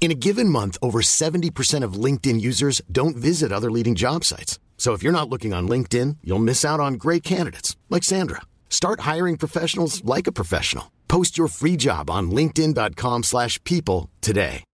[0.00, 4.58] In a given month, over 70% of LinkedIn users don't visit other leading job sites.
[4.78, 8.42] So if you're not looking on LinkedIn, you'll miss out on great candidates like Sandra.
[8.70, 10.92] Start hiring professionals like a professional.
[11.08, 14.64] Post your free job on linkedin.com/people today.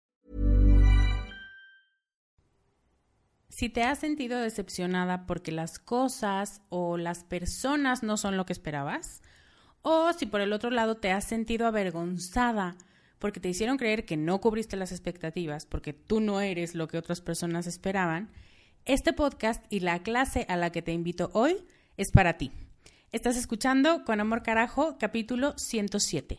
[3.48, 8.52] Si te has sentido decepcionada porque las cosas o las personas no son lo que
[8.52, 9.22] esperabas,
[9.82, 12.76] o si por el otro lado te has sentido avergonzada
[13.24, 16.98] porque te hicieron creer que no cubriste las expectativas, porque tú no eres lo que
[16.98, 18.30] otras personas esperaban,
[18.84, 21.56] este podcast y la clase a la que te invito hoy
[21.96, 22.52] es para ti.
[23.12, 26.38] Estás escuchando Con Amor Carajo, capítulo 107.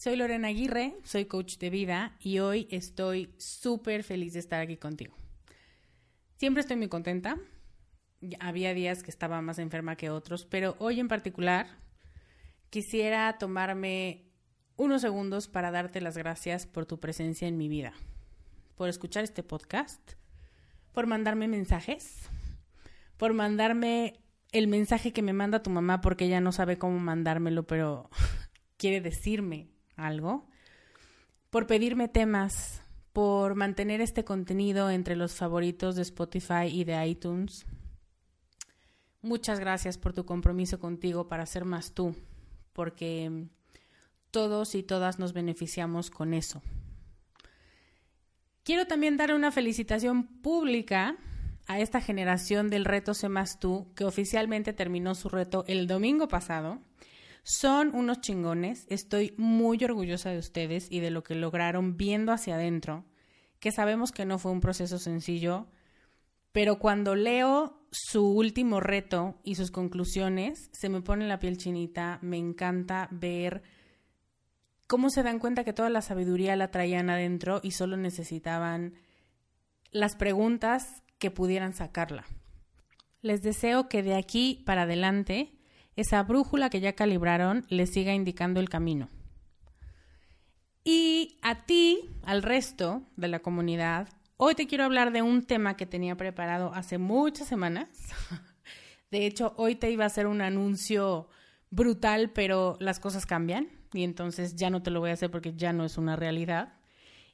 [0.00, 4.78] soy Lorena Aguirre, soy coach de vida y hoy estoy súper feliz de estar aquí
[4.78, 5.14] contigo.
[6.36, 7.36] Siempre estoy muy contenta.
[8.38, 11.66] Había días que estaba más enferma que otros, pero hoy en particular
[12.70, 14.24] quisiera tomarme
[14.76, 17.92] unos segundos para darte las gracias por tu presencia en mi vida,
[18.76, 20.12] por escuchar este podcast,
[20.92, 22.30] por mandarme mensajes,
[23.18, 27.66] por mandarme el mensaje que me manda tu mamá porque ella no sabe cómo mandármelo,
[27.66, 28.08] pero
[28.78, 29.68] quiere decirme
[30.06, 30.46] algo,
[31.50, 37.66] por pedirme temas, por mantener este contenido entre los favoritos de Spotify y de iTunes.
[39.22, 42.14] Muchas gracias por tu compromiso contigo para ser más tú,
[42.72, 43.48] porque
[44.30, 46.62] todos y todas nos beneficiamos con eso.
[48.62, 51.16] Quiero también dar una felicitación pública
[51.66, 56.28] a esta generación del reto Sé más tú, que oficialmente terminó su reto el domingo
[56.28, 56.78] pasado
[57.42, 62.54] son unos chingones, estoy muy orgullosa de ustedes y de lo que lograron viendo hacia
[62.54, 63.04] adentro,
[63.58, 65.66] que sabemos que no fue un proceso sencillo,
[66.52, 72.18] pero cuando leo su último reto y sus conclusiones, se me pone la piel chinita,
[72.22, 73.62] me encanta ver
[74.86, 78.94] cómo se dan cuenta que toda la sabiduría la traían adentro y solo necesitaban
[79.92, 82.24] las preguntas que pudieran sacarla.
[83.22, 85.52] Les deseo que de aquí para adelante
[86.00, 89.08] esa brújula que ya calibraron les siga indicando el camino.
[90.82, 95.76] Y a ti, al resto de la comunidad, hoy te quiero hablar de un tema
[95.76, 97.88] que tenía preparado hace muchas semanas.
[99.10, 101.28] De hecho, hoy te iba a hacer un anuncio
[101.70, 105.54] brutal, pero las cosas cambian y entonces ya no te lo voy a hacer porque
[105.54, 106.74] ya no es una realidad.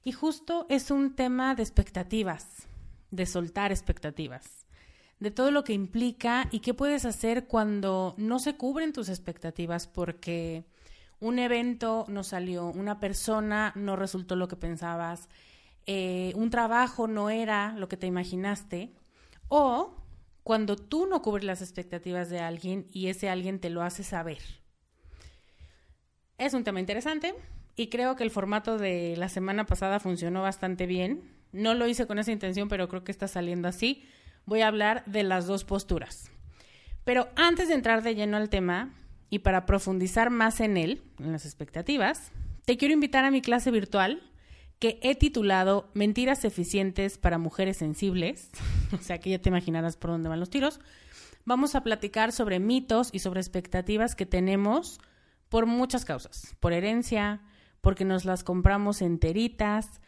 [0.03, 2.67] Y justo es un tema de expectativas,
[3.11, 4.66] de soltar expectativas,
[5.19, 9.87] de todo lo que implica y qué puedes hacer cuando no se cubren tus expectativas
[9.87, 10.65] porque
[11.21, 15.29] un evento no salió, una persona no resultó lo que pensabas,
[15.87, 18.93] eh, un trabajo no era lo que te imaginaste,
[19.49, 19.95] o
[20.43, 24.39] cuando tú no cubres las expectativas de alguien y ese alguien te lo hace saber.
[26.39, 27.35] Es un tema interesante
[27.75, 31.23] y creo que el formato de la semana pasada funcionó bastante bien.
[31.53, 34.05] No lo hice con esa intención, pero creo que está saliendo así.
[34.47, 36.31] Voy a hablar de las dos posturas.
[37.05, 38.95] Pero antes de entrar de lleno al tema,
[39.29, 42.33] y para profundizar más en él, en las expectativas,
[42.65, 44.23] te quiero invitar a mi clase virtual
[44.79, 48.51] que he titulado Mentiras eficientes para mujeres sensibles.
[48.93, 50.81] o sea que ya te imaginarás por dónde van los tiros.
[51.45, 55.01] Vamos a platicar sobre mitos y sobre expectativas que tenemos
[55.49, 56.55] por muchas causas.
[56.61, 57.41] Por herencia,
[57.81, 60.01] porque nos las compramos enteritas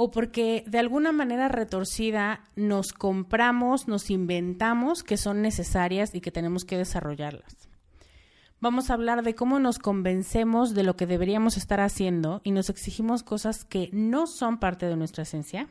[0.00, 6.30] o porque de alguna manera retorcida nos compramos, nos inventamos que son necesarias y que
[6.30, 7.68] tenemos que desarrollarlas
[8.60, 12.70] vamos a hablar de cómo nos convencemos de lo que deberíamos estar haciendo y nos
[12.70, 15.68] exigimos cosas que no son parte de nuestra esencia.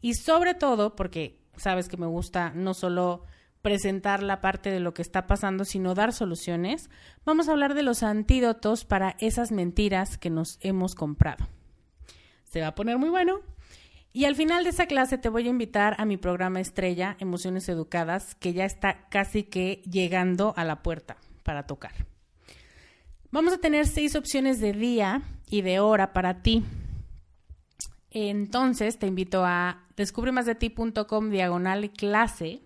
[0.00, 3.24] Y sobre todo, porque sabes que me gusta no solo
[3.62, 6.90] presentar la parte de lo que está pasando, sino dar soluciones,
[7.24, 11.48] vamos a hablar de los antídotos para esas mentiras que nos hemos comprado.
[12.54, 13.40] Se va a poner muy bueno.
[14.12, 17.68] Y al final de esa clase te voy a invitar a mi programa estrella, Emociones
[17.68, 21.90] Educadas, que ya está casi que llegando a la puerta para tocar.
[23.32, 26.62] Vamos a tener seis opciones de día y de hora para ti.
[28.12, 32.62] Entonces te invito a descubremasdeti.com diagonal clase.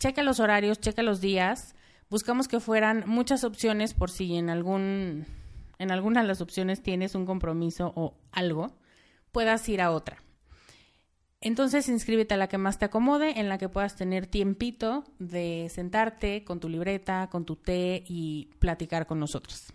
[0.00, 1.76] Checa los horarios, checa los días.
[2.10, 5.26] Buscamos que fueran muchas opciones por si en algún
[5.78, 8.72] en alguna de las opciones tienes un compromiso o algo,
[9.36, 10.16] puedas ir a otra.
[11.42, 15.68] Entonces inscríbete a la que más te acomode, en la que puedas tener tiempito de
[15.68, 19.74] sentarte con tu libreta, con tu té y platicar con nosotros.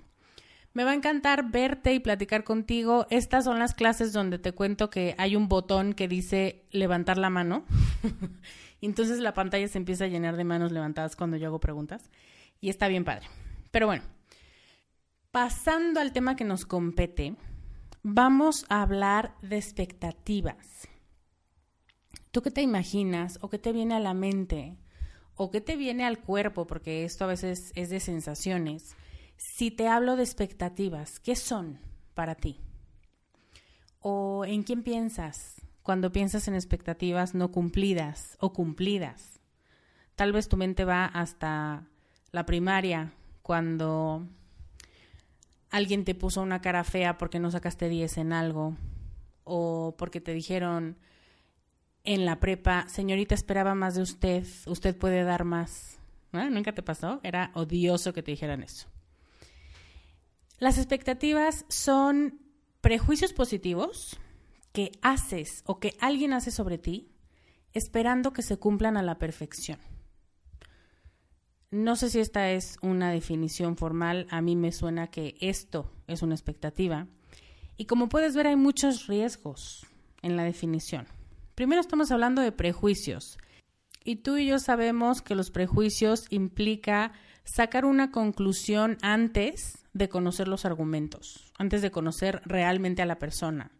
[0.74, 3.06] Me va a encantar verte y platicar contigo.
[3.12, 7.30] Estas son las clases donde te cuento que hay un botón que dice levantar la
[7.30, 7.64] mano.
[8.82, 12.10] Entonces la pantalla se empieza a llenar de manos levantadas cuando yo hago preguntas.
[12.62, 13.28] Y está bien padre.
[13.70, 14.02] Pero bueno,
[15.30, 17.36] pasando al tema que nos compete,
[18.04, 20.88] vamos a hablar de expectativas.
[22.32, 24.78] ¿Tú qué te imaginas o qué te viene a la mente
[25.36, 26.66] o qué te viene al cuerpo?
[26.66, 28.96] Porque esto a veces es de sensaciones.
[29.38, 31.80] Si te hablo de expectativas, ¿qué son
[32.14, 32.60] para ti?
[34.00, 39.40] ¿O en quién piensas cuando piensas en expectativas no cumplidas o cumplidas?
[40.16, 41.88] Tal vez tu mente va hasta
[42.32, 44.28] la primaria, cuando
[45.72, 48.78] alguien te puso una cara fea porque no sacaste 10 en algo,
[49.44, 50.98] o porque te dijeron,
[52.04, 55.98] en la prepa, señorita, esperaba más de usted, usted puede dar más.
[56.32, 57.20] ¿Nunca te pasó?
[57.24, 58.88] Era odioso que te dijeran eso.
[60.60, 62.40] Las expectativas son
[62.80, 64.20] prejuicios positivos
[64.72, 67.12] que haces o que alguien hace sobre ti
[67.74, 69.80] esperando que se cumplan a la perfección.
[71.72, 76.22] No sé si esta es una definición formal, a mí me suena que esto es
[76.22, 77.08] una expectativa.
[77.78, 79.86] Y como puedes ver hay muchos riesgos
[80.22, 81.08] en la definición.
[81.56, 83.38] Primero estamos hablando de prejuicios.
[84.04, 87.14] Y tú y yo sabemos que los prejuicios implica
[87.46, 93.72] sacar una conclusión antes de conocer los argumentos, antes de conocer realmente a la persona.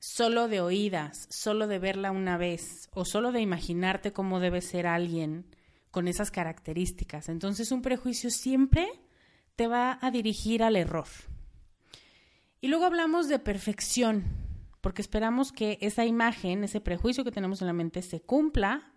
[0.00, 4.88] Solo de oídas, solo de verla una vez o solo de imaginarte cómo debe ser
[4.88, 5.46] alguien
[5.90, 7.28] con esas características.
[7.28, 8.88] Entonces un prejuicio siempre
[9.56, 11.06] te va a dirigir al error.
[12.60, 14.24] Y luego hablamos de perfección
[14.86, 18.92] porque esperamos que esa imagen, ese prejuicio que tenemos en la mente se cumpla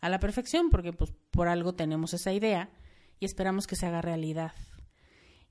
[0.00, 2.70] a la perfección, porque pues, por algo tenemos esa idea
[3.20, 4.52] y esperamos que se haga realidad.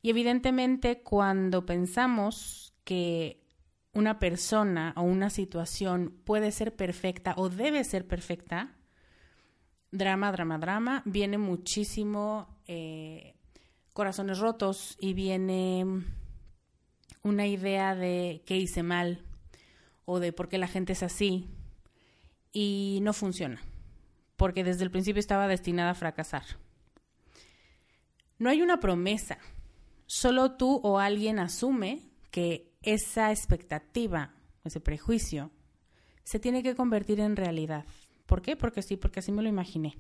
[0.01, 3.44] Y evidentemente cuando pensamos que
[3.94, 8.75] una persona o una situación puede ser perfecta o debe ser perfecta,
[9.98, 13.36] drama, drama, drama, viene muchísimo eh,
[13.94, 15.86] corazones rotos y viene
[17.24, 19.24] una idea de que hice mal,
[20.06, 21.48] o de por qué la gente es así
[22.52, 23.62] y no funciona,
[24.38, 26.44] porque desde el principio estaba destinada a fracasar.
[28.38, 29.40] No hay una promesa,
[30.06, 34.34] solo tú o alguien asume que esa expectativa,
[34.64, 35.52] ese prejuicio,
[36.24, 37.86] se tiene que convertir en realidad.
[38.25, 38.55] ¿Por qué?
[38.55, 39.98] Porque sí, porque así me lo imaginé.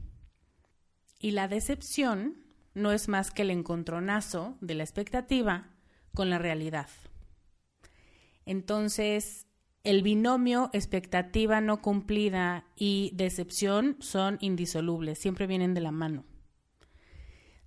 [1.19, 5.69] Y la decepción no es más que el encontronazo de la expectativa
[6.13, 6.89] con la realidad.
[8.45, 9.47] Entonces,
[9.83, 16.25] el binomio expectativa no cumplida y decepción son indisolubles, siempre vienen de la mano.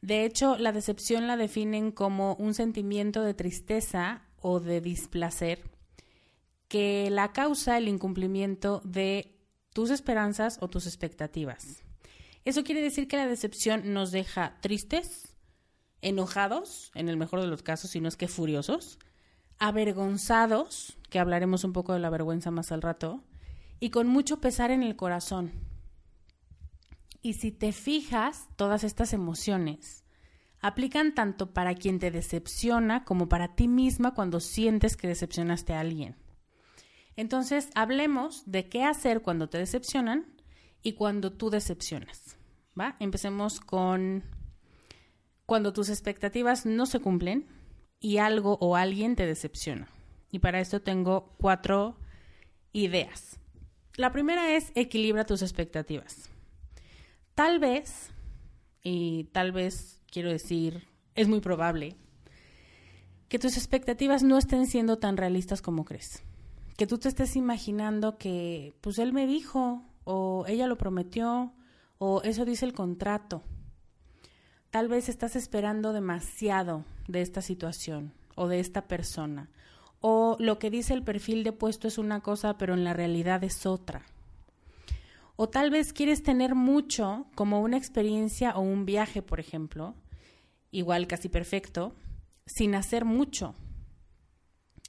[0.00, 5.70] De hecho, la decepción la definen como un sentimiento de tristeza o de displacer
[6.68, 9.37] que la causa el incumplimiento de
[9.72, 11.82] tus esperanzas o tus expectativas.
[12.44, 15.36] Eso quiere decir que la decepción nos deja tristes,
[16.00, 18.98] enojados, en el mejor de los casos, si no es que furiosos,
[19.58, 23.24] avergonzados, que hablaremos un poco de la vergüenza más al rato,
[23.80, 25.52] y con mucho pesar en el corazón.
[27.22, 30.04] Y si te fijas, todas estas emociones
[30.60, 35.80] aplican tanto para quien te decepciona como para ti misma cuando sientes que decepcionaste a
[35.80, 36.16] alguien.
[37.18, 40.24] Entonces, hablemos de qué hacer cuando te decepcionan
[40.84, 42.36] y cuando tú decepcionas.
[42.78, 42.94] ¿Va?
[43.00, 44.22] Empecemos con
[45.44, 47.48] cuando tus expectativas no se cumplen
[47.98, 49.88] y algo o alguien te decepciona.
[50.30, 51.98] Y para esto tengo cuatro
[52.72, 53.40] ideas.
[53.96, 56.30] La primera es equilibra tus expectativas.
[57.34, 58.12] Tal vez,
[58.84, 61.96] y tal vez quiero decir, es muy probable,
[63.28, 66.22] que tus expectativas no estén siendo tan realistas como crees
[66.78, 71.52] que tú te estés imaginando que, pues él me dijo, o ella lo prometió,
[71.98, 73.42] o eso dice el contrato.
[74.70, 79.50] Tal vez estás esperando demasiado de esta situación o de esta persona,
[80.00, 83.42] o lo que dice el perfil de puesto es una cosa, pero en la realidad
[83.42, 84.06] es otra.
[85.34, 89.96] O tal vez quieres tener mucho, como una experiencia o un viaje, por ejemplo,
[90.70, 91.96] igual casi perfecto,
[92.46, 93.56] sin hacer mucho.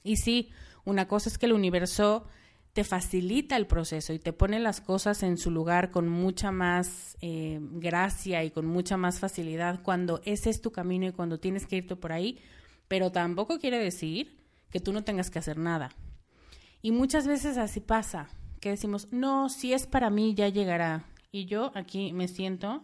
[0.04, 0.50] Y sí,
[0.84, 2.26] una cosa es que el universo
[2.72, 7.16] te facilita el proceso y te pone las cosas en su lugar con mucha más
[7.20, 11.66] eh, gracia y con mucha más facilidad cuando ese es tu camino y cuando tienes
[11.66, 12.38] que irte por ahí,
[12.86, 14.38] pero tampoco quiere decir
[14.70, 15.90] que tú no tengas que hacer nada.
[16.80, 18.28] Y muchas veces así pasa,
[18.60, 21.04] que decimos, no, si es para mí ya llegará.
[21.32, 22.82] Y yo aquí me siento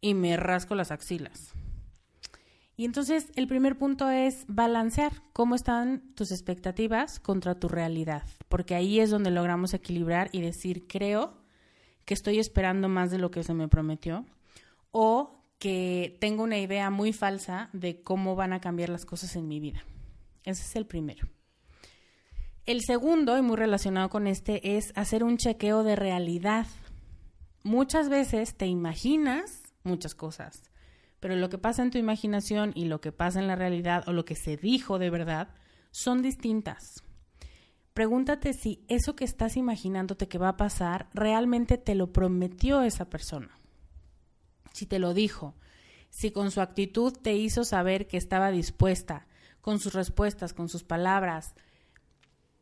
[0.00, 1.52] y me rasco las axilas.
[2.76, 8.74] Y entonces el primer punto es balancear cómo están tus expectativas contra tu realidad, porque
[8.74, 11.38] ahí es donde logramos equilibrar y decir, creo
[12.04, 14.26] que estoy esperando más de lo que se me prometió
[14.90, 19.48] o que tengo una idea muy falsa de cómo van a cambiar las cosas en
[19.48, 19.82] mi vida.
[20.44, 21.26] Ese es el primero.
[22.66, 26.66] El segundo, y muy relacionado con este, es hacer un chequeo de realidad.
[27.62, 30.70] Muchas veces te imaginas muchas cosas
[31.26, 34.12] pero lo que pasa en tu imaginación y lo que pasa en la realidad o
[34.12, 35.48] lo que se dijo de verdad
[35.90, 37.02] son distintas.
[37.94, 43.10] Pregúntate si eso que estás imaginándote que va a pasar realmente te lo prometió esa
[43.10, 43.58] persona.
[44.72, 45.56] Si te lo dijo,
[46.10, 49.26] si con su actitud te hizo saber que estaba dispuesta,
[49.60, 51.56] con sus respuestas, con sus palabras,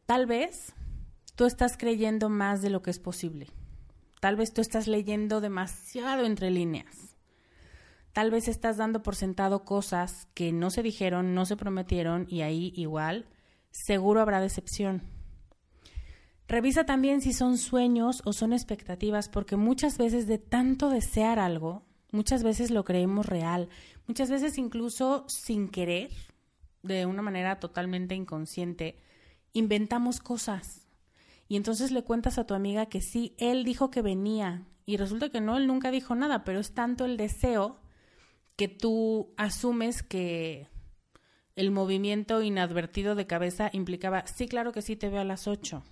[0.07, 0.73] tal vez
[1.35, 3.49] tú estás creyendo más de lo que es posible.
[4.21, 7.14] Tal vez tú estás leyendo demasiado entre líneas.
[8.15, 12.43] Tal vez estás dando por sentado cosas que no se dijeron, no se prometieron y
[12.43, 13.27] ahí igual
[13.73, 15.03] seguro habrá decepción.
[16.47, 21.83] Revisa también si son sueños o son expectativas, porque muchas veces de tanto desear algo,
[22.13, 23.69] muchas veces lo creemos real,
[24.07, 26.11] muchas veces incluso sin querer,
[26.85, 28.97] de una manera totalmente inconsciente,
[29.55, 30.87] inventamos cosas.
[31.49, 35.31] Y entonces le cuentas a tu amiga que sí, él dijo que venía, y resulta
[35.31, 37.81] que no, él nunca dijo nada, pero es tanto el deseo
[38.57, 40.69] que tú asumes que
[41.57, 45.83] el movimiento inadvertido de cabeza implicaba, sí, claro que sí, te veo a las 8.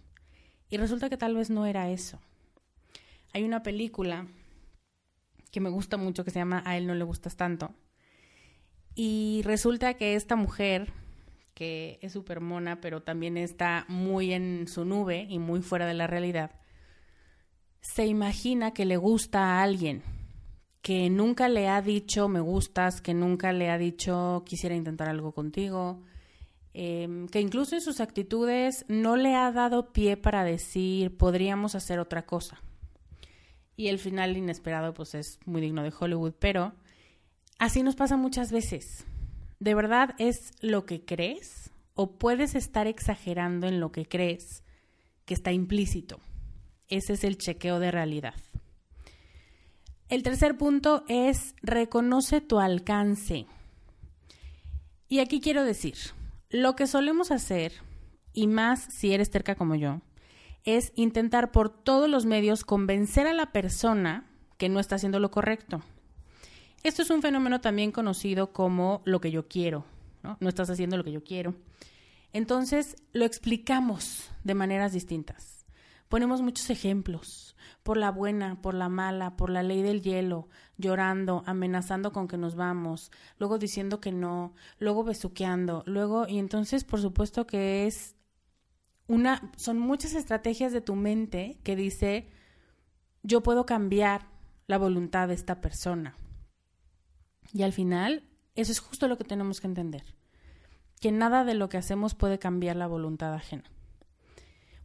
[0.70, 2.20] Y resulta que tal vez no era eso.
[3.32, 4.26] Hay una película
[5.50, 7.74] que me gusta mucho que se llama A él no le gustas tanto.
[8.94, 10.92] Y resulta que esta mujer,
[11.54, 15.94] que es súper mona, pero también está muy en su nube y muy fuera de
[15.94, 16.52] la realidad,
[17.80, 20.02] se imagina que le gusta a alguien
[20.82, 25.32] que nunca le ha dicho me gustas, que nunca le ha dicho quisiera intentar algo
[25.32, 26.02] contigo,
[26.74, 32.00] em, que incluso en sus actitudes no le ha dado pie para decir podríamos hacer
[32.00, 32.60] otra cosa.
[33.76, 36.74] Y el final inesperado pues es muy digno de Hollywood, pero
[37.58, 39.06] así nos pasa muchas veces.
[39.60, 44.64] ¿De verdad es lo que crees o puedes estar exagerando en lo que crees
[45.24, 46.18] que está implícito?
[46.88, 48.34] Ese es el chequeo de realidad.
[50.12, 53.46] El tercer punto es reconoce tu alcance.
[55.08, 55.94] Y aquí quiero decir,
[56.50, 57.72] lo que solemos hacer,
[58.34, 60.02] y más si eres terca como yo,
[60.64, 64.26] es intentar por todos los medios convencer a la persona
[64.58, 65.80] que no está haciendo lo correcto.
[66.82, 69.86] Esto es un fenómeno también conocido como lo que yo quiero,
[70.22, 70.36] ¿no?
[70.40, 71.54] No estás haciendo lo que yo quiero.
[72.34, 75.61] Entonces lo explicamos de maneras distintas.
[76.12, 81.42] Ponemos muchos ejemplos, por la buena, por la mala, por la ley del hielo, llorando,
[81.46, 87.00] amenazando con que nos vamos, luego diciendo que no, luego besuqueando, luego, y entonces por
[87.00, 88.14] supuesto que es
[89.06, 92.28] una, son muchas estrategias de tu mente que dice,
[93.22, 94.28] yo puedo cambiar
[94.66, 96.14] la voluntad de esta persona.
[97.54, 100.14] Y al final, eso es justo lo que tenemos que entender,
[101.00, 103.64] que nada de lo que hacemos puede cambiar la voluntad ajena.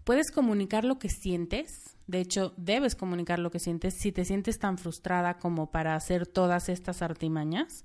[0.08, 4.58] Puedes comunicar lo que sientes, de hecho debes comunicar lo que sientes si te sientes
[4.58, 7.84] tan frustrada como para hacer todas estas artimañas.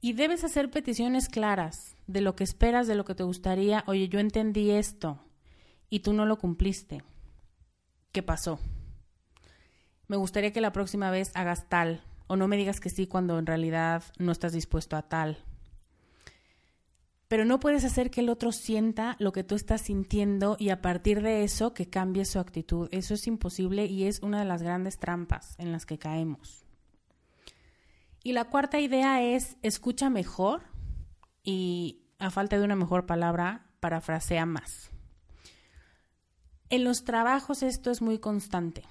[0.00, 3.84] Y debes hacer peticiones claras de lo que esperas, de lo que te gustaría.
[3.86, 5.22] Oye, yo entendí esto
[5.90, 7.02] y tú no lo cumpliste.
[8.10, 8.58] ¿Qué pasó?
[10.08, 13.38] Me gustaría que la próxima vez hagas tal o no me digas que sí cuando
[13.38, 15.44] en realidad no estás dispuesto a tal
[17.30, 20.82] pero no puedes hacer que el otro sienta lo que tú estás sintiendo y a
[20.82, 22.88] partir de eso que cambie su actitud.
[22.90, 26.66] Eso es imposible y es una de las grandes trampas en las que caemos.
[28.24, 30.62] Y la cuarta idea es escucha mejor
[31.44, 34.90] y a falta de una mejor palabra, parafrasea más.
[36.68, 38.82] En los trabajos esto es muy constante.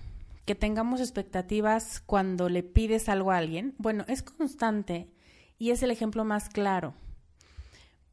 [0.46, 5.12] Que tengamos expectativas cuando le pides algo a alguien, bueno, es constante
[5.58, 6.93] y es el ejemplo más claro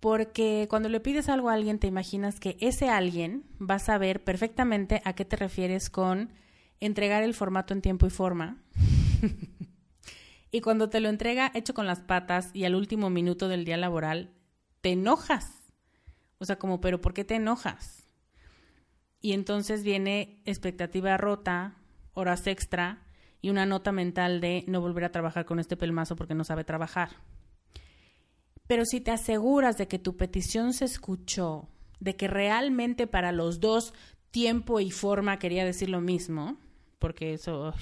[0.01, 4.23] porque cuando le pides algo a alguien te imaginas que ese alguien va a saber
[4.23, 6.33] perfectamente a qué te refieres con
[6.81, 8.63] entregar el formato en tiempo y forma.
[10.51, 13.77] y cuando te lo entrega hecho con las patas y al último minuto del día
[13.77, 14.33] laboral,
[14.81, 15.73] te enojas.
[16.39, 18.07] O sea, como, pero ¿por qué te enojas?
[19.21, 21.79] Y entonces viene expectativa rota,
[22.13, 23.03] horas extra
[23.41, 26.65] y una nota mental de no volver a trabajar con este pelmazo porque no sabe
[26.65, 27.11] trabajar.
[28.67, 31.69] Pero si te aseguras de que tu petición se escuchó,
[32.01, 33.95] de que realmente para los dos
[34.31, 36.57] tiempo y forma quería decir lo mismo,
[36.99, 37.73] porque eso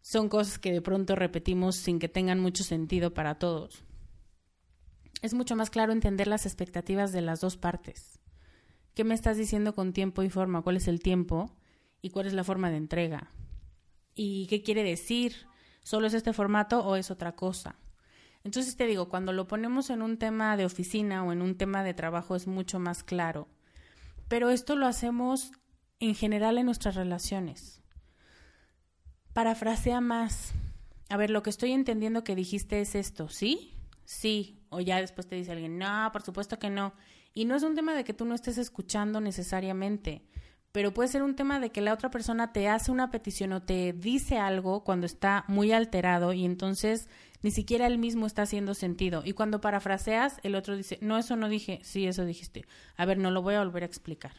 [0.00, 3.84] son cosas que de pronto repetimos sin que tengan mucho sentido para todos.
[5.20, 8.18] Es mucho más claro entender las expectativas de las dos partes.
[8.94, 10.62] ¿Qué me estás diciendo con tiempo y forma?
[10.62, 11.54] ¿Cuál es el tiempo?
[12.00, 13.30] ¿Y cuál es la forma de entrega?
[14.14, 15.46] ¿Y qué quiere decir?
[15.82, 17.78] ¿Solo es este formato o es otra cosa?
[18.44, 21.82] Entonces te digo, cuando lo ponemos en un tema de oficina o en un tema
[21.82, 23.48] de trabajo es mucho más claro.
[24.28, 25.52] Pero esto lo hacemos
[26.00, 27.82] en general en nuestras relaciones.
[29.32, 30.52] Parafrasea más.
[31.08, 33.74] A ver, lo que estoy entendiendo que dijiste es esto, ¿sí?
[34.04, 34.62] Sí.
[34.70, 36.92] O ya después te dice alguien, no, por supuesto que no.
[37.34, 40.22] Y no es un tema de que tú no estés escuchando necesariamente
[40.72, 43.62] pero puede ser un tema de que la otra persona te hace una petición o
[43.62, 47.08] te dice algo cuando está muy alterado y entonces
[47.42, 49.22] ni siquiera él mismo está haciendo sentido.
[49.24, 52.64] Y cuando parafraseas, el otro dice, no, eso no dije, sí, eso dijiste.
[52.96, 54.32] A ver, no lo voy a volver a explicar.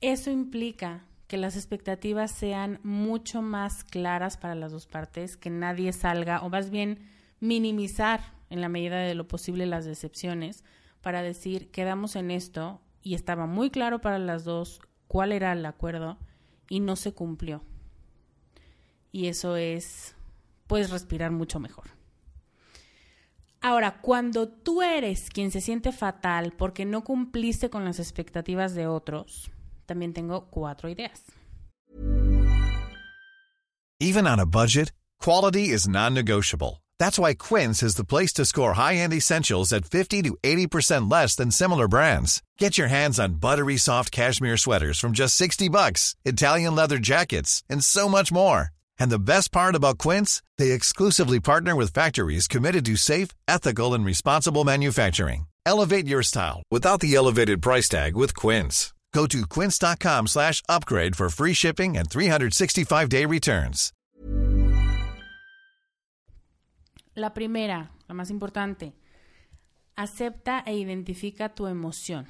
[0.00, 5.92] Eso implica que las expectativas sean mucho más claras para las dos partes, que nadie
[5.92, 7.00] salga, o más bien
[7.40, 10.62] minimizar en la medida de lo posible las decepciones,
[11.00, 15.64] para decir, quedamos en esto y estaba muy claro para las dos cuál era el
[15.66, 16.18] acuerdo
[16.68, 17.62] y no se cumplió.
[19.12, 20.16] Y eso es,
[20.66, 21.93] puedes respirar mucho mejor.
[23.64, 28.86] Ahora, cuando tú eres quien se siente fatal porque no cumpliste con las expectativas de
[28.86, 29.50] otros,
[29.86, 31.22] también tengo cuatro ideas.
[33.98, 36.82] Even on a budget, quality is non-negotiable.
[36.98, 41.34] That's why Quince is the place to score high-end essentials at 50 to 80% less
[41.34, 42.42] than similar brands.
[42.58, 47.62] Get your hands on buttery soft cashmere sweaters from just 60 bucks, Italian leather jackets,
[47.70, 48.73] and so much more.
[48.98, 53.94] And the best part about Quince, they exclusively partner with factories committed to safe, ethical,
[53.94, 55.46] and responsible manufacturing.
[55.66, 58.94] Elevate your style without the elevated price tag with Quince.
[59.14, 63.92] Go to quince.com slash upgrade for free shipping and 365-day returns.
[67.14, 68.92] La primera, la más importante,
[69.94, 72.26] acepta e identifica tu emoción.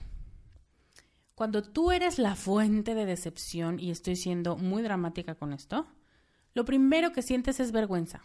[1.34, 5.86] Cuando tú eres la fuente de decepción, y estoy siendo muy dramática con esto,
[6.54, 8.22] lo primero que sientes es vergüenza.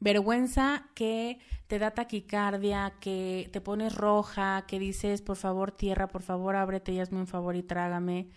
[0.00, 6.22] Vergüenza que te da taquicardia, que te pones roja, que dices, por favor, tierra, por
[6.22, 8.30] favor, ábrete y hazme un favor y trágame.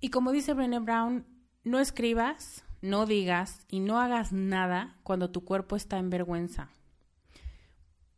[0.00, 1.26] Y como dice Brené Brown,
[1.64, 6.70] no escribas, no digas y no hagas nada cuando tu cuerpo está en vergüenza.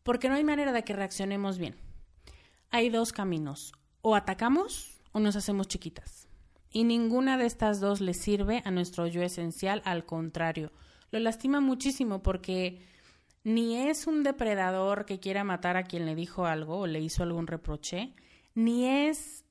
[0.02, 1.76] Porque no hay manera de que reaccionemos bien.
[2.70, 3.72] Hay dos caminos.
[4.02, 6.27] O atacamos o nos hacemos chiquitas.
[6.70, 10.72] Y ninguna de estas dos le sirve a nuestro yo esencial, al contrario,
[11.10, 12.82] lo lastima muchísimo porque
[13.44, 17.22] ni es un depredador que quiera matar a quien le dijo algo o le hizo
[17.22, 18.12] algún reproche,
[18.54, 19.44] ni es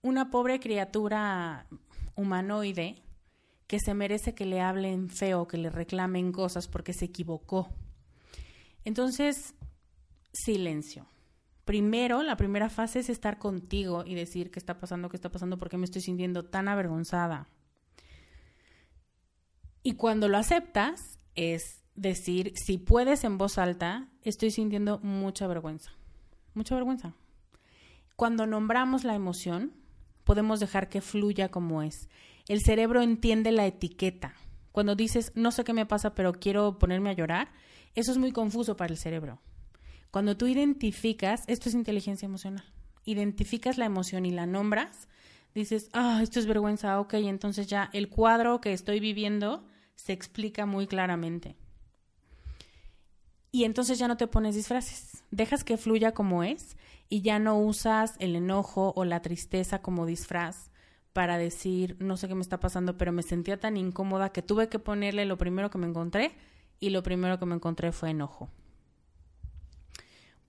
[0.00, 1.66] una pobre criatura
[2.14, 3.02] humanoide
[3.66, 7.68] que se merece que le hablen feo, que le reclamen cosas porque se equivocó.
[8.84, 9.54] Entonces,
[10.32, 11.06] silencio.
[11.66, 15.58] Primero, la primera fase es estar contigo y decir qué está pasando, qué está pasando,
[15.58, 17.48] por qué me estoy sintiendo tan avergonzada.
[19.82, 25.90] Y cuando lo aceptas, es decir, si puedes en voz alta, estoy sintiendo mucha vergüenza.
[26.54, 27.14] Mucha vergüenza.
[28.14, 29.72] Cuando nombramos la emoción,
[30.22, 32.08] podemos dejar que fluya como es.
[32.46, 34.34] El cerebro entiende la etiqueta.
[34.70, 37.48] Cuando dices, no sé qué me pasa, pero quiero ponerme a llorar,
[37.96, 39.40] eso es muy confuso para el cerebro.
[40.10, 42.64] Cuando tú identificas, esto es inteligencia emocional,
[43.04, 45.08] identificas la emoción y la nombras,
[45.54, 50.66] dices, ah, esto es vergüenza, ok, entonces ya el cuadro que estoy viviendo se explica
[50.66, 51.56] muy claramente.
[53.52, 56.76] Y entonces ya no te pones disfraces, dejas que fluya como es
[57.08, 60.70] y ya no usas el enojo o la tristeza como disfraz
[61.12, 64.68] para decir, no sé qué me está pasando, pero me sentía tan incómoda que tuve
[64.68, 66.32] que ponerle lo primero que me encontré
[66.78, 68.50] y lo primero que me encontré fue enojo.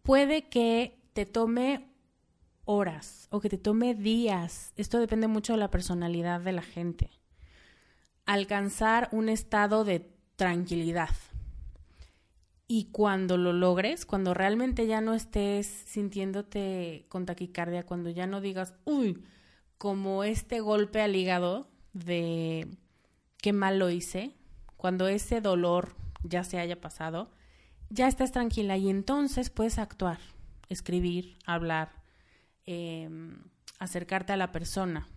[0.07, 1.85] Puede que te tome
[2.63, 7.09] horas o que te tome días, esto depende mucho de la personalidad de la gente,
[8.25, 11.09] alcanzar un estado de tranquilidad.
[12.69, 18.39] Y cuando lo logres, cuando realmente ya no estés sintiéndote con taquicardia, cuando ya no
[18.39, 19.25] digas, uy,
[19.77, 22.69] como este golpe al hígado de
[23.41, 24.37] qué mal lo hice,
[24.77, 27.29] cuando ese dolor ya se haya pasado,
[27.89, 30.19] ya estás tranquila y entonces puedes actuar,
[30.69, 31.91] escribir, hablar,
[32.65, 33.43] em,
[33.79, 35.07] acercarte a la persona.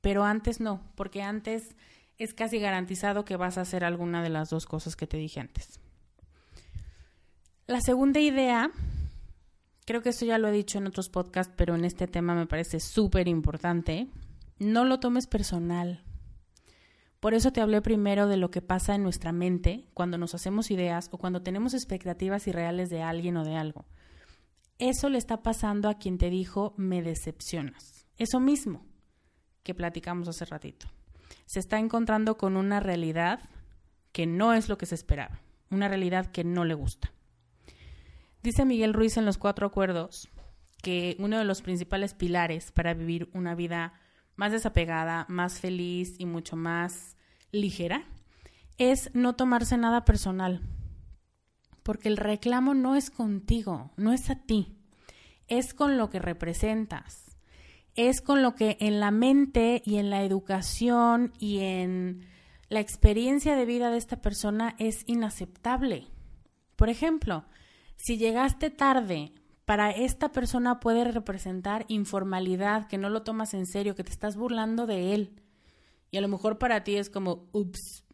[0.00, 1.76] Pero antes no, porque antes
[2.18, 5.40] es casi garantizado que vas a hacer alguna de las dos cosas que te dije
[5.40, 5.80] antes.
[7.66, 8.70] La segunda idea
[9.86, 12.46] creo que esto ya lo he dicho en otros podcasts, pero en este tema me
[12.46, 14.08] parece súper importante.
[14.58, 16.02] No lo tomes personal.
[17.24, 20.70] Por eso te hablé primero de lo que pasa en nuestra mente cuando nos hacemos
[20.70, 23.86] ideas o cuando tenemos expectativas irreales de alguien o de algo.
[24.78, 28.06] Eso le está pasando a quien te dijo me decepcionas.
[28.18, 28.84] Eso mismo
[29.62, 30.86] que platicamos hace ratito.
[31.46, 33.48] Se está encontrando con una realidad
[34.12, 37.10] que no es lo que se esperaba, una realidad que no le gusta.
[38.42, 40.28] Dice Miguel Ruiz en Los Cuatro Acuerdos
[40.82, 43.94] que uno de los principales pilares para vivir una vida
[44.36, 47.16] más desapegada, más feliz y mucho más
[47.52, 48.04] ligera
[48.78, 50.60] es no tomarse nada personal.
[51.82, 54.76] Porque el reclamo no es contigo, no es a ti,
[55.48, 57.36] es con lo que representas,
[57.94, 62.26] es con lo que en la mente y en la educación y en
[62.68, 66.08] la experiencia de vida de esta persona es inaceptable.
[66.74, 67.44] Por ejemplo,
[67.96, 69.32] si llegaste tarde,
[69.64, 74.36] para esta persona puede representar informalidad, que no lo tomas en serio, que te estás
[74.36, 75.40] burlando de él.
[76.10, 78.04] Y a lo mejor para ti es como, ups,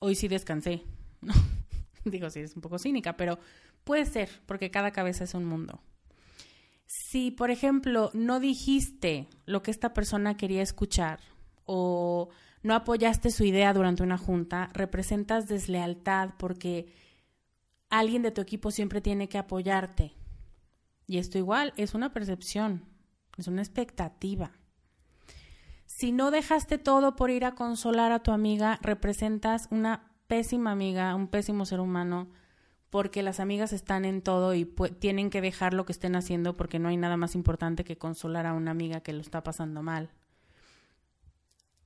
[0.00, 0.82] hoy sí descansé.
[2.04, 3.38] Digo, sí, es un poco cínica, pero
[3.84, 5.80] puede ser, porque cada cabeza es un mundo.
[6.86, 11.20] Si, por ejemplo, no dijiste lo que esta persona quería escuchar
[11.64, 12.28] o
[12.62, 16.92] no apoyaste su idea durante una junta, representas deslealtad porque
[17.90, 20.14] alguien de tu equipo siempre tiene que apoyarte.
[21.06, 22.84] Y esto igual es una percepción,
[23.36, 24.52] es una expectativa.
[25.86, 31.14] Si no dejaste todo por ir a consolar a tu amiga, representas una pésima amiga,
[31.14, 32.28] un pésimo ser humano,
[32.90, 34.64] porque las amigas están en todo y
[35.00, 38.46] tienen que dejar lo que estén haciendo porque no hay nada más importante que consolar
[38.46, 40.10] a una amiga que lo está pasando mal.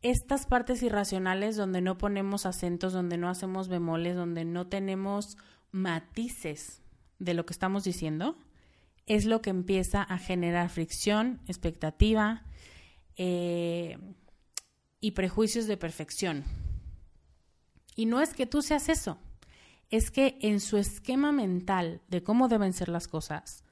[0.02, 5.38] Estas partes irracionales donde no ponemos acentos, donde no hacemos bemoles, donde no tenemos
[5.72, 6.83] matices
[7.18, 8.37] de lo que estamos diciendo,
[9.09, 12.44] es lo que empieza a generar fricción, expectativa
[13.16, 13.99] eh,
[15.01, 16.44] y prejuicios de perfección.
[17.97, 19.18] Y no es que tú seas eso,
[19.90, 23.64] es que en su esquema mental de cómo deben ser las cosas,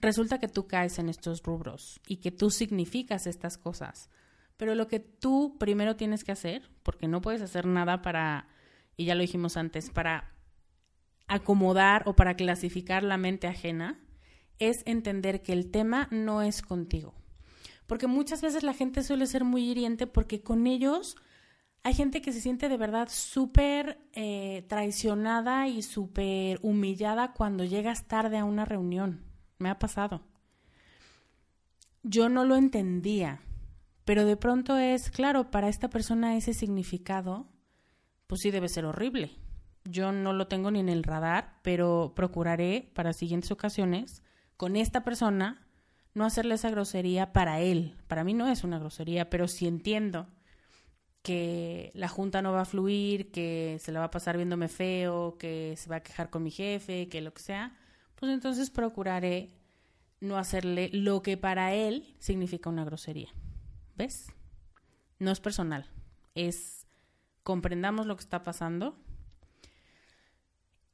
[0.00, 4.10] resulta que tú caes en estos rubros y que tú significas estas cosas.
[4.56, 8.48] Pero lo que tú primero tienes que hacer, porque no puedes hacer nada para,
[8.96, 10.34] y ya lo dijimos antes, para
[11.28, 14.00] acomodar o para clasificar la mente ajena
[14.60, 17.14] es entender que el tema no es contigo.
[17.86, 21.16] Porque muchas veces la gente suele ser muy hiriente porque con ellos
[21.82, 28.06] hay gente que se siente de verdad súper eh, traicionada y súper humillada cuando llegas
[28.06, 29.24] tarde a una reunión.
[29.58, 30.22] Me ha pasado.
[32.02, 33.40] Yo no lo entendía,
[34.04, 37.48] pero de pronto es, claro, para esta persona ese significado,
[38.26, 39.32] pues sí debe ser horrible.
[39.84, 44.22] Yo no lo tengo ni en el radar, pero procuraré para siguientes ocasiones
[44.60, 45.66] con esta persona
[46.12, 47.96] no hacerle esa grosería para él.
[48.08, 50.26] Para mí no es una grosería, pero si entiendo
[51.22, 55.38] que la junta no va a fluir, que se la va a pasar viéndome feo,
[55.38, 57.74] que se va a quejar con mi jefe, que lo que sea,
[58.16, 59.48] pues entonces procuraré
[60.20, 63.30] no hacerle lo que para él significa una grosería.
[63.96, 64.26] ¿Ves?
[65.18, 65.86] No es personal,
[66.34, 66.86] es
[67.44, 68.94] comprendamos lo que está pasando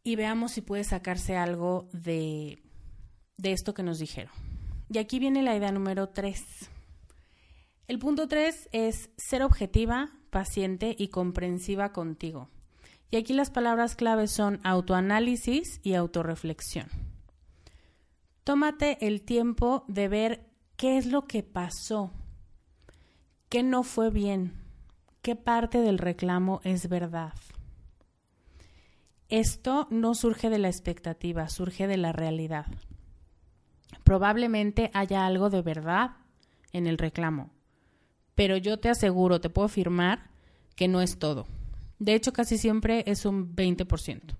[0.04, 2.62] y veamos si puede sacarse algo de,
[3.36, 4.32] de esto que nos dijeron.
[4.88, 6.42] Y aquí viene la idea número tres.
[7.88, 12.48] El punto tres es ser objetiva, paciente y comprensiva contigo.
[13.10, 16.88] Y aquí las palabras claves son autoanálisis y autorreflexión.
[18.42, 20.46] Tómate el tiempo de ver
[20.76, 22.12] qué es lo que pasó,
[23.48, 24.52] qué no fue bien,
[25.22, 27.34] qué parte del reclamo es verdad.
[29.28, 32.66] Esto no surge de la expectativa, surge de la realidad.
[34.06, 36.12] Probablemente haya algo de verdad
[36.72, 37.50] en el reclamo,
[38.36, 40.30] pero yo te aseguro, te puedo afirmar
[40.76, 41.48] que no es todo.
[41.98, 44.36] De hecho, casi siempre es un 20%.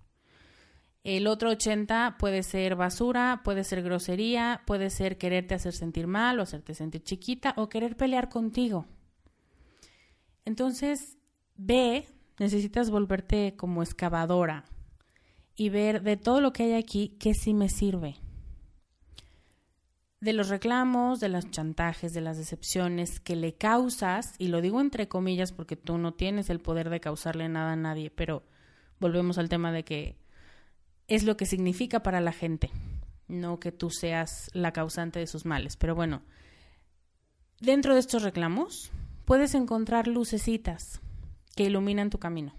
[1.02, 6.38] El otro 80 puede ser basura, puede ser grosería, puede ser quererte hacer sentir mal
[6.38, 8.86] o hacerte sentir chiquita o querer pelear contigo.
[10.44, 11.18] Entonces,
[11.56, 12.06] ve,
[12.38, 14.64] necesitas volverte como excavadora
[15.56, 18.14] y ver de todo lo que hay aquí qué sí me sirve.
[20.20, 24.80] De los reclamos, de los chantajes, de las decepciones que le causas, y lo digo
[24.80, 28.42] entre comillas porque tú no tienes el poder de causarle nada a nadie, pero
[28.98, 30.16] volvemos al tema de que
[31.06, 32.70] es lo que significa para la gente,
[33.28, 35.76] no que tú seas la causante de sus males.
[35.76, 36.22] Pero bueno,
[37.60, 38.90] dentro de estos reclamos
[39.24, 41.00] puedes encontrar lucecitas
[41.54, 42.54] que iluminan tu camino.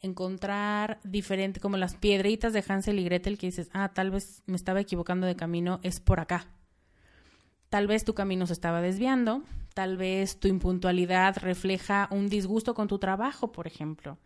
[0.00, 4.56] Encontrar diferente, como las piedritas de Hansel y Gretel que dices, ah, tal vez me
[4.56, 6.46] estaba equivocando de camino, es por acá.
[7.70, 12.88] Tal vez tu camino se estaba desviando, tal vez tu impuntualidad refleja un disgusto con
[12.88, 14.18] tu trabajo, por ejemplo,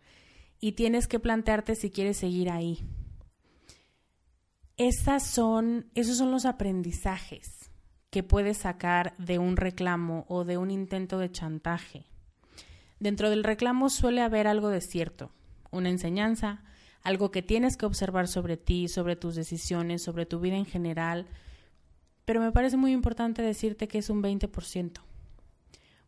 [0.59, 2.83] y tienes que plantearte si quieres seguir ahí
[4.77, 7.71] esas son, esos son los aprendizajes
[8.09, 12.05] que puedes sacar de un reclamo o de un intento de chantaje.
[12.99, 15.31] Dentro del reclamo suele haber algo de cierto,
[15.71, 16.63] una enseñanza,
[17.03, 21.27] algo que tienes que observar sobre ti, sobre tus decisiones, sobre tu vida en general,
[22.25, 24.99] pero me parece muy importante decirte que es un 20%,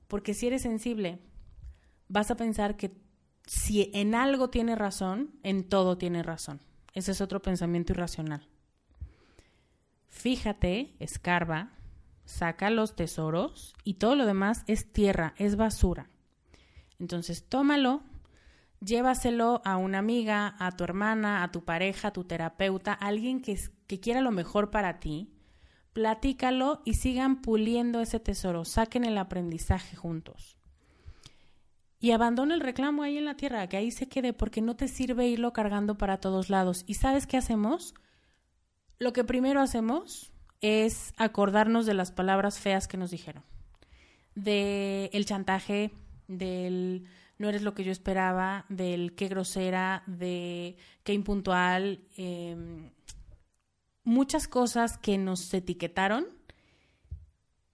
[0.08, 1.20] porque si eres sensible,
[2.10, 2.92] vas a pensar que
[3.46, 6.60] si en algo tiene razón, en todo tiene razón.
[6.94, 8.48] Ese es otro pensamiento irracional
[10.18, 11.70] fíjate, escarba,
[12.26, 16.10] saca los tesoros y todo lo demás es tierra, es basura.
[17.00, 18.02] Entonces tómalo,
[18.82, 23.42] llévaselo a una amiga, a tu hermana, a tu pareja, a tu terapeuta, a alguien
[23.42, 25.32] que, que quiera lo mejor para ti,
[25.98, 30.56] platícalo y sigan puliendo ese tesoro, saquen el aprendizaje juntos.
[32.00, 34.88] Y abandona el reclamo ahí en la tierra, que ahí se quede porque no te
[34.88, 36.84] sirve irlo cargando para todos lados.
[36.86, 37.96] ¿Y sabes qué hacemos?
[39.00, 40.32] lo que primero hacemos
[40.62, 43.44] es acordarnos de las palabras feas que nos dijeron,
[44.36, 45.92] del el chantaje,
[46.28, 47.08] del
[47.40, 52.92] no eres lo que yo esperaba, del qué grosera, de qué impuntual, em,
[54.08, 56.26] muchas cosas que nos etiquetaron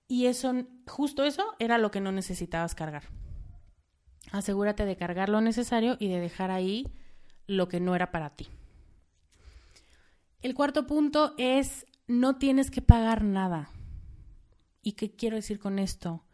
[0.08, 0.52] y eso,
[0.88, 3.04] justo eso era lo que no necesitabas cargar.
[4.32, 6.92] Asegúrate de cargar lo necesario y de dejar ahí
[7.46, 8.48] lo que no era para ti.
[10.42, 13.70] El cuarto punto es no tienes que pagar nada.
[14.82, 16.26] ¿Y qué quiero decir con esto?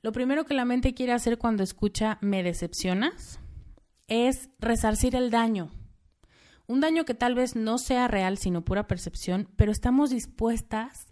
[0.00, 3.40] Lo primero que la mente quiere hacer cuando escucha me decepcionas
[4.06, 5.72] es resarcir el daño.
[6.70, 11.08] Un daño que tal vez no sea real, sino pura percepción, pero estamos dispuestas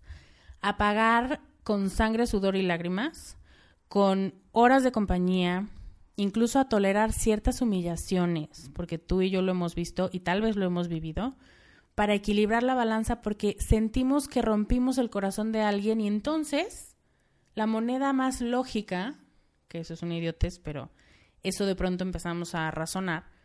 [0.60, 3.36] a pagar con sangre, sudor y lágrimas,
[3.88, 5.66] con horas de compañía,
[6.14, 10.54] incluso a tolerar ciertas humillaciones, porque tú y yo lo hemos visto y tal vez
[10.54, 11.34] lo hemos vivido,
[11.96, 16.94] para equilibrar la balanza porque sentimos que rompimos el corazón de alguien y entonces
[17.56, 19.18] la moneda más lógica,
[19.66, 20.92] que eso es un idiotez, pero
[21.42, 23.36] eso de pronto empezamos a razonar,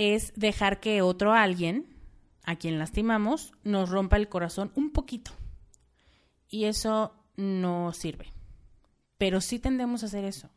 [0.00, 1.86] es dejar que otro alguien,
[2.44, 5.32] a quien lastimamos, nos rompa el corazón un poquito.
[6.48, 8.32] Y eso no sirve.
[9.18, 10.48] Pero sí tendemos a hacer eso.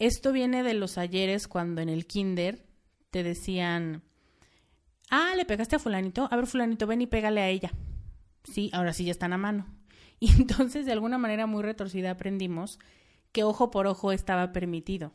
[0.00, 2.66] Esto viene de los ayeres cuando en el kinder
[3.12, 4.02] te decían,
[5.08, 6.26] Ah, le pegaste a fulanito.
[6.32, 7.70] A ver, fulanito, ven y pégale a ella.
[8.42, 9.66] Sí, ahora sí ya están a mano.
[10.22, 12.78] Y entonces, de alguna manera muy retorcida, aprendimos
[13.32, 15.12] que ojo por ojo estaba permitido.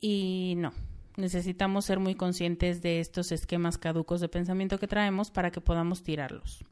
[0.00, 0.72] Y no,
[1.16, 6.02] necesitamos ser muy conscientes de estos esquemas caducos de pensamiento que traemos para que podamos
[6.02, 6.64] tirarlos.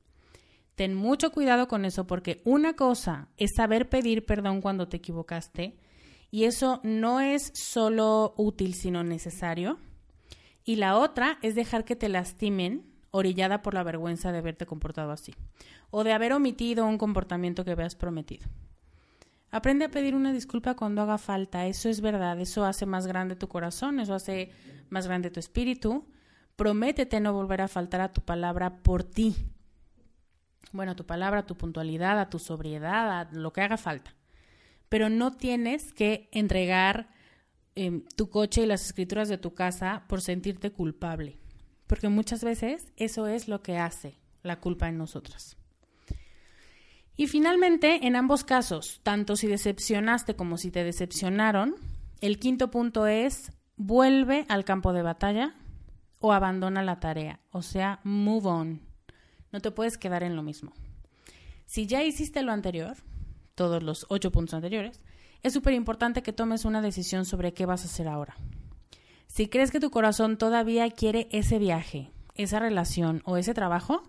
[0.74, 5.76] Ten mucho cuidado con eso porque una cosa es saber pedir perdón cuando te equivocaste
[6.31, 9.78] y eso no es solo útil sino necesario.
[10.64, 15.12] Y la otra es dejar que te lastimen orillada por la vergüenza de haberte comportado
[15.12, 15.35] así
[15.90, 18.46] o de haber omitido un comportamiento que habías prometido.
[19.53, 23.37] Aprende a pedir una disculpa cuando haga falta, eso es verdad, eso hace más grande
[23.37, 24.51] tu corazón, eso hace
[24.88, 26.07] más grande tu espíritu.
[26.57, 29.37] Prométete no volver a faltar a tu palabra por ti.
[30.73, 34.15] Bueno, a tu palabra, a tu puntualidad, a tu sobriedad, a lo que haga falta.
[34.88, 37.11] Pero no tienes que entregar
[37.75, 41.38] em, tu coche y las escrituras de tu casa por sentirte culpable,
[41.87, 45.59] porque muchas veces eso es lo que hace la culpa en nosotras.
[47.16, 51.75] Y finalmente, en ambos casos, tanto si decepcionaste como si te decepcionaron,
[52.20, 55.55] el quinto punto es vuelve al campo de batalla
[56.20, 58.81] o abandona la tarea, o sea, move on.
[59.51, 60.72] No te puedes quedar en lo mismo.
[61.66, 62.96] Si ya hiciste lo anterior,
[63.55, 65.03] todos los ocho puntos anteriores,
[65.42, 68.37] es súper importante que tomes una decisión sobre qué vas a hacer ahora.
[69.27, 74.03] Si crees que tu corazón todavía quiere ese viaje, esa relación o ese trabajo,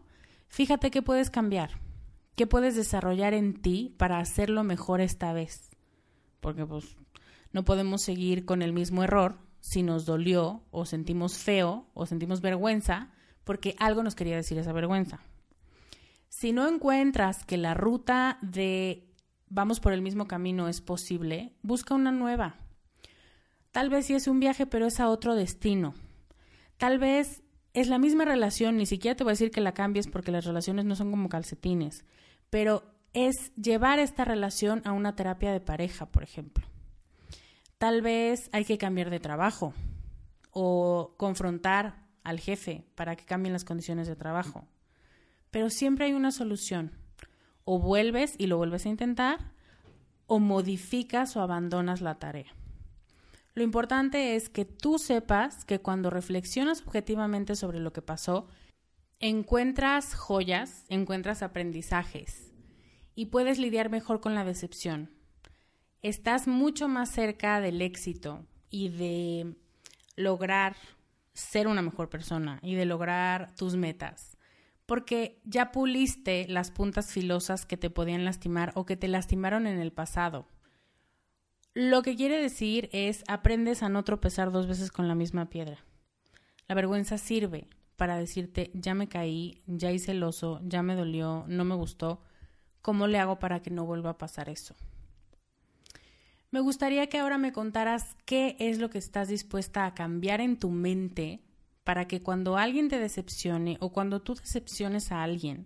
[0.47, 1.82] fíjate qué puedes cambiar
[2.35, 5.69] ¿Qué puedes desarrollar en ti para hacerlo mejor esta vez?
[6.39, 6.97] Porque pues
[7.51, 12.41] no podemos seguir con el mismo error si nos dolió o sentimos feo o sentimos
[12.41, 13.11] vergüenza
[13.43, 15.19] porque algo nos quería decir esa vergüenza.
[16.27, 19.07] Si no encuentras que la ruta de
[19.49, 22.55] vamos por el mismo camino es posible, busca una nueva.
[23.71, 25.93] Tal vez sí es un viaje, pero es a otro destino.
[26.77, 27.42] Tal vez
[27.73, 30.45] es la misma relación, ni siquiera te voy a decir que la cambies porque las
[30.45, 32.05] relaciones no son como calcetines,
[32.49, 32.83] pero
[33.13, 36.65] es llevar esta relación a una terapia de pareja, por ejemplo.
[37.77, 39.73] Tal vez hay que cambiar de trabajo
[40.51, 44.67] o confrontar al jefe para que cambien las condiciones de trabajo.
[45.51, 46.91] Pero siempre hay una solución.
[47.65, 49.51] O vuelves y lo vuelves a intentar,
[50.27, 52.53] o modificas o abandonas la tarea.
[53.55, 58.47] Lo importante es que tú sepas que cuando reflexionas objetivamente sobre lo que pasó,
[59.19, 62.51] encuentras joyas, encuentras aprendizajes
[63.15, 65.11] y puedes lidiar mejor con la decepción.
[66.01, 69.55] Estás mucho más cerca del éxito y de
[70.15, 70.75] lograr
[71.33, 74.37] ser una mejor persona y de lograr tus metas.
[74.85, 79.79] Porque ya puliste las puntas filosas que te podían lastimar o que te lastimaron en
[79.79, 80.47] el pasado.
[81.75, 85.83] Lo que quiere decir es aprendes a no tropezar dos veces con la misma piedra.
[86.67, 91.45] La vergüenza sirve para decirte ya me caí, ya hice el oso, ya me dolió,
[91.47, 92.21] no me gustó.
[92.81, 94.75] ¿Cómo le hago para que no vuelva a pasar eso?
[96.51, 100.59] Me gustaría que ahora me contaras qué es lo que estás dispuesta a cambiar en
[100.59, 101.41] tu mente
[101.83, 105.65] para que cuando alguien te decepcione o cuando tú decepciones a alguien,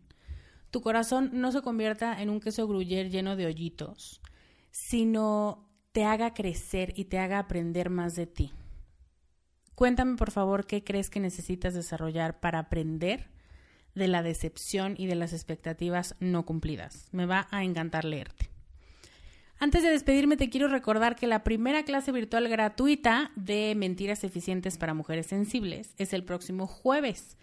[0.71, 4.21] tu corazón no se convierta en un queso gruyer lleno de hoyitos,
[4.71, 5.66] sino
[5.97, 8.53] te haga crecer y te haga aprender más de ti.
[9.73, 13.31] Cuéntame por favor qué crees que necesitas desarrollar para aprender
[13.95, 17.09] de la decepción y de las expectativas no cumplidas.
[17.13, 18.51] Me va a encantar leerte.
[19.57, 24.77] Antes de despedirme te quiero recordar que la primera clase virtual gratuita de Mentiras Eficientes
[24.77, 27.37] para Mujeres Sensibles es el próximo jueves.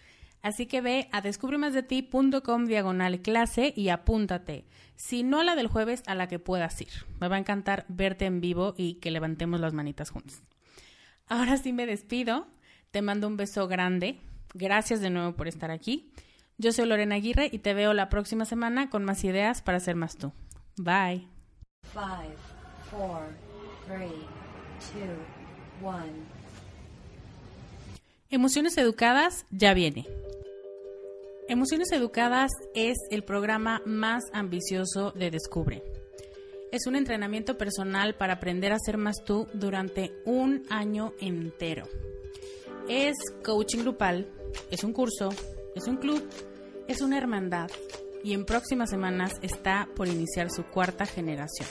[0.45, 4.67] Así que ve a descubremasdeti.com diagonal clase y apúntate.
[4.95, 6.91] Si no a la del jueves, a la que puedas ir.
[7.19, 10.43] Me va a encantar verte en vivo y que levantemos las manitas juntos.
[11.29, 12.47] Ahora sí me despido.
[12.91, 14.21] Te mando un beso grande.
[14.53, 16.13] Gracias de nuevo por estar aquí.
[16.59, 19.97] Yo soy Lorena Aguirre y te veo la próxima semana con más ideas para ser
[19.97, 20.31] más tú.
[20.77, 21.27] Bye.
[21.95, 22.37] Five,
[22.91, 23.31] four,
[23.87, 24.27] three,
[24.93, 26.13] two, one.
[28.29, 30.07] Emociones Educadas ya viene.
[31.47, 35.83] Emociones Educadas es el programa más ambicioso de Descubre.
[36.73, 41.85] Es un entrenamiento personal para aprender a ser más tú durante un año entero.
[42.89, 43.13] Es
[43.45, 44.27] coaching grupal,
[44.71, 45.29] es un curso,
[45.77, 46.27] es un club,
[46.89, 47.71] es una hermandad
[48.23, 51.69] y en próximas semanas está por iniciar su cuarta generación.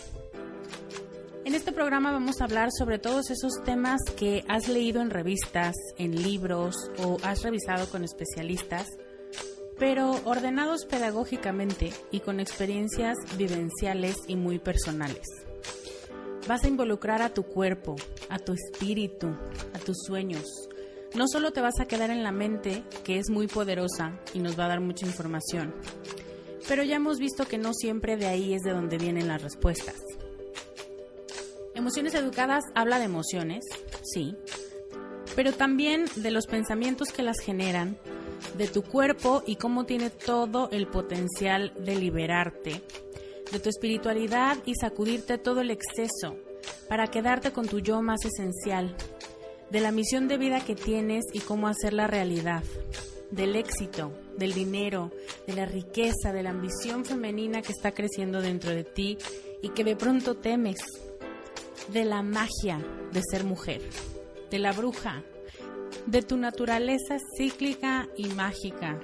[1.45, 5.73] En este programa vamos a hablar sobre todos esos temas que has leído en revistas,
[5.97, 8.87] en libros o has revisado con especialistas
[9.83, 15.27] pero ordenados pedagógicamente y con experiencias vivenciales y muy personales.
[16.47, 17.97] Vas a involucrar a tu cuerpo,
[18.29, 19.35] a tu espíritu,
[19.73, 20.69] a tus sueños.
[21.15, 24.57] No solo te vas a quedar en la mente, que es muy poderosa y nos
[24.57, 25.75] va a dar mucha información,
[26.69, 29.97] pero ya hemos visto que no siempre de ahí es de donde vienen las respuestas.
[31.75, 33.65] Emociones Educadas habla de emociones,
[34.01, 34.33] sí,
[35.35, 37.97] pero también de los pensamientos que las generan,
[38.57, 42.81] de tu cuerpo y cómo tiene todo el potencial de liberarte,
[43.51, 46.35] de tu espiritualidad y sacudirte todo el exceso
[46.87, 48.95] para quedarte con tu yo más esencial,
[49.69, 52.63] de la misión de vida que tienes y cómo hacerla realidad,
[53.31, 55.11] del éxito, del dinero,
[55.47, 59.17] de la riqueza, de la ambición femenina que está creciendo dentro de ti
[59.61, 60.79] y que de pronto temes,
[61.91, 62.79] de la magia
[63.11, 63.81] de ser mujer,
[64.49, 65.23] de la bruja,
[66.05, 68.99] de tu naturaleza cíclica y mágica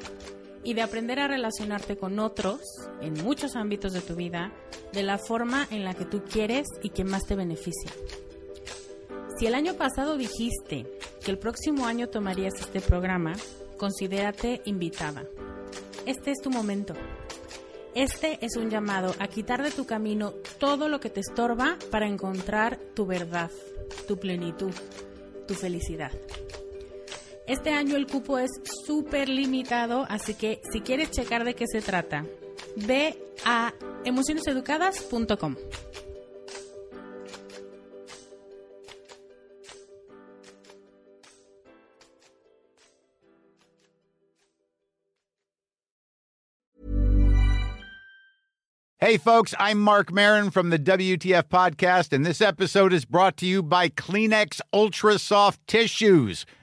[0.64, 2.60] y de aprender a relacionarte con otros
[3.02, 4.52] en muchos ámbitos de tu vida
[4.93, 7.91] de la forma en la que tú quieres y que más te beneficia.
[9.38, 10.86] Si el año pasado dijiste
[11.24, 13.34] que el próximo año tomarías este programa,
[13.78, 15.24] considérate invitada.
[16.06, 16.93] Este es tu momento.
[17.95, 22.08] Este es un llamado a quitar de tu camino todo lo que te estorba para
[22.08, 23.50] encontrar tu verdad,
[24.08, 24.74] tu plenitud,
[25.47, 26.12] tu felicidad.
[27.50, 28.52] Este año el cupo es
[28.86, 32.24] súper limitado, así que si quieres checar de qué se trata,
[32.76, 33.74] ve a
[34.06, 35.56] emocioneseducadas.com.
[49.02, 53.47] Hey, folks, I'm Mark Marin from the WTF Podcast, and this episode is brought to
[53.47, 56.45] you by Kleenex Ultra Soft Tissues,